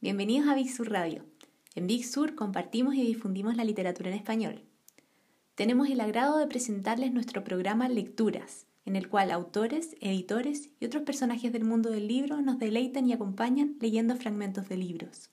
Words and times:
bienvenidos 0.00 0.48
a 0.48 0.56
Big 0.56 0.74
Sur 0.74 0.90
Radio. 0.90 1.24
En 1.76 1.86
Big 1.86 2.04
Sur 2.04 2.34
compartimos 2.34 2.96
y 2.96 3.02
difundimos 3.02 3.56
la 3.56 3.62
literatura 3.62 4.10
en 4.10 4.16
español. 4.16 4.64
Tenemos 5.54 5.88
el 5.88 6.00
agrado 6.00 6.38
de 6.38 6.48
presentarles 6.48 7.12
nuestro 7.12 7.44
programa 7.44 7.88
Lecturas, 7.88 8.66
en 8.84 8.96
el 8.96 9.08
cual 9.08 9.30
autores, 9.30 9.94
editores 10.00 10.70
y 10.80 10.86
otros 10.86 11.04
personajes 11.04 11.52
del 11.52 11.62
mundo 11.62 11.90
del 11.90 12.08
libro 12.08 12.42
nos 12.42 12.58
deleitan 12.58 13.06
y 13.06 13.12
acompañan 13.12 13.76
leyendo 13.78 14.16
fragmentos 14.16 14.68
de 14.68 14.78
libros. 14.78 15.30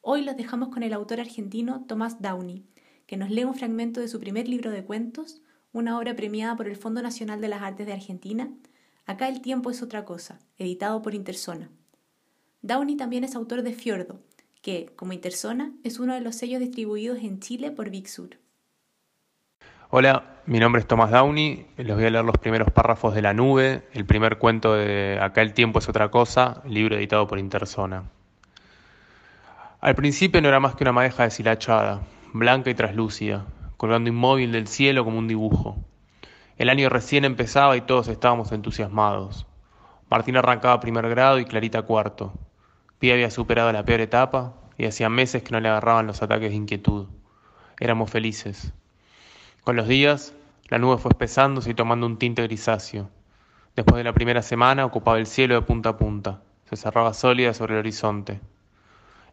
Hoy 0.00 0.24
los 0.24 0.38
dejamos 0.38 0.70
con 0.70 0.82
el 0.82 0.94
autor 0.94 1.20
argentino 1.20 1.84
Tomás 1.86 2.22
Downey, 2.22 2.64
que 3.06 3.18
nos 3.18 3.28
lee 3.28 3.44
un 3.44 3.54
fragmento 3.54 4.00
de 4.00 4.08
su 4.08 4.20
primer 4.20 4.48
libro 4.48 4.70
de 4.70 4.84
cuentos, 4.84 5.42
una 5.74 5.98
obra 5.98 6.16
premiada 6.16 6.56
por 6.56 6.66
el 6.66 6.76
Fondo 6.76 7.02
Nacional 7.02 7.42
de 7.42 7.48
las 7.48 7.60
Artes 7.60 7.86
de 7.86 7.92
Argentina, 7.92 8.50
Acá 9.04 9.28
el 9.28 9.40
tiempo 9.40 9.70
es 9.70 9.82
otra 9.82 10.04
cosa, 10.04 10.38
editado 10.58 11.02
por 11.02 11.14
Interzona. 11.14 11.70
Downey 12.64 12.96
también 12.96 13.24
es 13.24 13.34
autor 13.34 13.62
de 13.62 13.72
Fiordo, 13.72 14.20
que, 14.62 14.92
como 14.94 15.12
Interzona, 15.12 15.72
es 15.82 15.98
uno 15.98 16.14
de 16.14 16.20
los 16.20 16.36
sellos 16.36 16.60
distribuidos 16.60 17.18
en 17.18 17.40
Chile 17.40 17.72
por 17.72 17.90
Big 17.90 18.08
Sur. 18.08 18.38
Hola, 19.90 20.36
mi 20.46 20.60
nombre 20.60 20.80
es 20.80 20.86
Tomás 20.86 21.10
Downey, 21.10 21.66
les 21.76 21.96
voy 21.96 22.04
a 22.04 22.10
leer 22.10 22.24
los 22.24 22.38
primeros 22.38 22.70
párrafos 22.70 23.16
de 23.16 23.22
La 23.22 23.34
Nube, 23.34 23.82
el 23.92 24.06
primer 24.06 24.38
cuento 24.38 24.74
de 24.74 25.18
Acá 25.20 25.42
el 25.42 25.54
tiempo 25.54 25.80
es 25.80 25.88
otra 25.88 26.12
cosa, 26.12 26.62
libro 26.64 26.94
editado 26.94 27.26
por 27.26 27.40
Interzona. 27.40 28.04
Al 29.80 29.96
principio 29.96 30.40
no 30.40 30.46
era 30.46 30.60
más 30.60 30.76
que 30.76 30.84
una 30.84 30.92
madeja 30.92 31.24
deshilachada, 31.24 32.02
blanca 32.32 32.70
y 32.70 32.74
traslúcida, 32.74 33.44
colgando 33.76 34.08
inmóvil 34.08 34.52
del 34.52 34.68
cielo 34.68 35.04
como 35.04 35.18
un 35.18 35.26
dibujo. 35.26 35.84
El 36.56 36.68
año 36.68 36.88
recién 36.88 37.24
empezaba 37.24 37.76
y 37.76 37.80
todos 37.80 38.06
estábamos 38.06 38.52
entusiasmados. 38.52 39.48
Martín 40.08 40.36
arrancaba 40.36 40.78
primer 40.78 41.08
grado 41.08 41.40
y 41.40 41.44
Clarita 41.44 41.82
cuarto. 41.82 42.32
Había 43.10 43.30
superado 43.30 43.72
la 43.72 43.84
peor 43.84 44.00
etapa 44.00 44.54
y 44.78 44.86
hacía 44.86 45.08
meses 45.08 45.42
que 45.42 45.50
no 45.50 45.60
le 45.60 45.68
agarraban 45.68 46.06
los 46.06 46.22
ataques 46.22 46.50
de 46.50 46.56
inquietud. 46.56 47.08
Éramos 47.80 48.10
felices. 48.10 48.72
Con 49.64 49.76
los 49.76 49.88
días, 49.88 50.34
la 50.68 50.78
nube 50.78 50.98
fue 50.98 51.10
espesándose 51.10 51.70
y 51.70 51.74
tomando 51.74 52.06
un 52.06 52.18
tinte 52.18 52.42
grisáceo. 52.42 53.10
Después 53.74 53.98
de 53.98 54.04
la 54.04 54.12
primera 54.12 54.42
semana 54.42 54.84
ocupaba 54.84 55.18
el 55.18 55.26
cielo 55.26 55.54
de 55.54 55.62
punta 55.62 55.90
a 55.90 55.96
punta. 55.96 56.42
Se 56.70 56.76
cerraba 56.76 57.12
sólida 57.14 57.54
sobre 57.54 57.74
el 57.74 57.80
horizonte. 57.80 58.40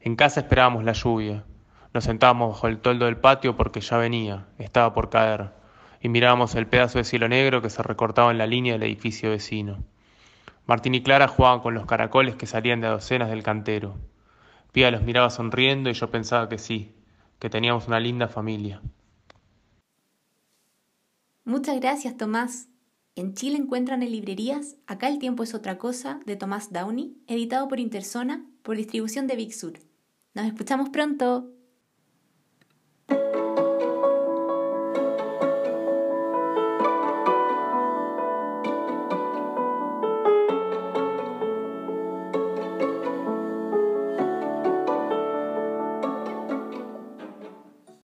En 0.01 0.15
casa 0.15 0.41
esperábamos 0.41 0.83
la 0.83 0.93
lluvia. 0.93 1.43
Nos 1.93 2.03
sentábamos 2.03 2.53
bajo 2.53 2.67
el 2.67 2.79
toldo 2.79 3.05
del 3.05 3.17
patio 3.17 3.55
porque 3.55 3.81
ya 3.81 3.97
venía, 3.97 4.45
estaba 4.57 4.93
por 4.93 5.09
caer 5.09 5.51
y 6.01 6.09
mirábamos 6.09 6.55
el 6.55 6.67
pedazo 6.67 6.97
de 6.97 7.03
cielo 7.03 7.27
negro 7.27 7.61
que 7.61 7.69
se 7.69 7.83
recortaba 7.83 8.31
en 8.31 8.37
la 8.37 8.47
línea 8.47 8.73
del 8.73 8.83
edificio 8.83 9.31
vecino. 9.31 9.83
Martín 10.69 10.93
y 10.93 11.01
Clara 11.01 11.27
jugaban 11.27 11.61
con 11.61 11.73
los 11.73 11.87
caracoles 11.87 12.35
que 12.35 12.45
salían 12.45 12.79
de 12.79 12.87
docenas 12.87 13.31
del 13.31 13.41
cantero. 13.41 13.95
Pía 14.71 14.91
los 14.91 15.01
miraba 15.01 15.31
sonriendo 15.31 15.89
y 15.89 15.93
yo 15.93 16.11
pensaba 16.11 16.47
que 16.47 16.59
sí, 16.59 16.93
que 17.39 17.49
teníamos 17.49 17.87
una 17.87 17.99
linda 17.99 18.27
familia. 18.27 18.79
Muchas 21.43 21.79
gracias, 21.79 22.17
Tomás. 22.17 22.69
En 23.15 23.33
Chile 23.33 23.57
encuentran 23.57 24.03
en 24.03 24.11
librerías 24.11 24.77
Acá 24.85 25.07
el 25.07 25.17
tiempo 25.17 25.41
es 25.41 25.55
otra 25.55 25.79
cosa 25.79 26.19
de 26.27 26.35
Tomás 26.35 26.71
Downey, 26.71 27.17
editado 27.25 27.67
por 27.67 27.79
Interzona 27.79 28.45
por 28.61 28.77
distribución 28.77 29.25
de 29.25 29.37
Big. 29.37 29.55
Nos 30.35 30.45
escuchamos 30.45 30.89
pronto. 30.89 31.49